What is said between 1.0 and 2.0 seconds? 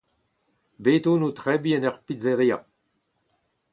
on o tebriñ en ur